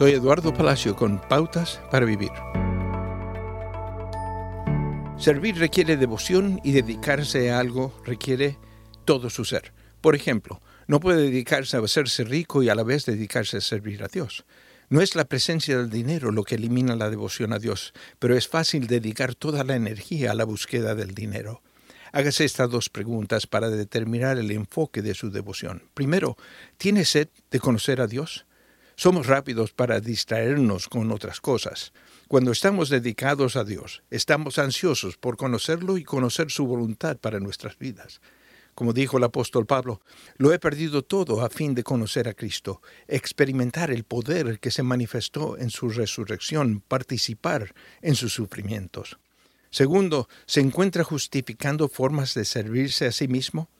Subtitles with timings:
[0.00, 2.30] Soy Eduardo Palacio con Pautas para Vivir.
[5.18, 8.56] Servir requiere devoción y dedicarse a algo requiere
[9.04, 9.74] todo su ser.
[10.00, 14.02] Por ejemplo, no puede dedicarse a hacerse rico y a la vez dedicarse a servir
[14.02, 14.46] a Dios.
[14.88, 18.48] No es la presencia del dinero lo que elimina la devoción a Dios, pero es
[18.48, 21.60] fácil dedicar toda la energía a la búsqueda del dinero.
[22.12, 25.82] Hágase estas dos preguntas para determinar el enfoque de su devoción.
[25.92, 26.38] Primero,
[26.78, 28.46] ¿tiene sed de conocer a Dios?
[29.00, 31.94] Somos rápidos para distraernos con otras cosas.
[32.28, 37.78] Cuando estamos dedicados a Dios, estamos ansiosos por conocerlo y conocer su voluntad para nuestras
[37.78, 38.20] vidas.
[38.74, 40.02] Como dijo el apóstol Pablo,
[40.36, 44.82] lo he perdido todo a fin de conocer a Cristo, experimentar el poder que se
[44.82, 49.18] manifestó en su resurrección, participar en sus sufrimientos.
[49.70, 53.70] Segundo, ¿se encuentra justificando formas de servirse a sí mismo?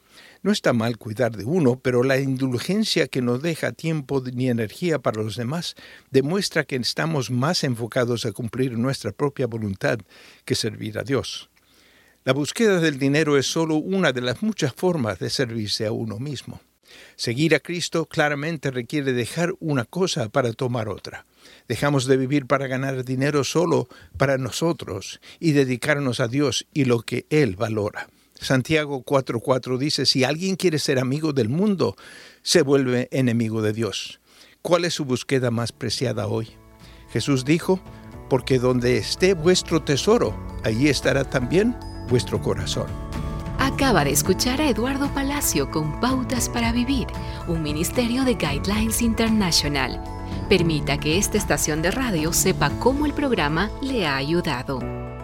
[0.43, 4.99] No está mal cuidar de uno, pero la indulgencia que no deja tiempo ni energía
[4.99, 5.75] para los demás
[6.11, 9.99] demuestra que estamos más enfocados a cumplir nuestra propia voluntad
[10.45, 11.51] que servir a Dios.
[12.25, 16.19] La búsqueda del dinero es solo una de las muchas formas de servirse a uno
[16.19, 16.61] mismo.
[17.17, 21.27] Seguir a Cristo claramente requiere dejar una cosa para tomar otra.
[21.69, 27.01] Dejamos de vivir para ganar dinero solo para nosotros y dedicarnos a Dios y lo
[27.01, 28.09] que Él valora.
[28.41, 31.97] Santiago 4:4 dice, si alguien quiere ser amigo del mundo,
[32.43, 34.21] se vuelve enemigo de Dios.
[34.63, 36.49] ¿Cuál es su búsqueda más preciada hoy?
[37.11, 37.81] Jesús dijo,
[38.31, 41.77] porque donde esté vuestro tesoro, allí estará también
[42.09, 42.87] vuestro corazón.
[43.59, 47.09] Acaba de escuchar a Eduardo Palacio con Pautas para Vivir,
[47.47, 50.03] un ministerio de Guidelines International.
[50.49, 55.10] Permita que esta estación de radio sepa cómo el programa le ha ayudado.